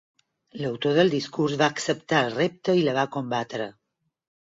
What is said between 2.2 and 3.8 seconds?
el repte i la va combatre.